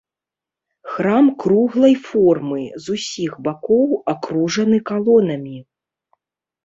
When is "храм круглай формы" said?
0.93-2.59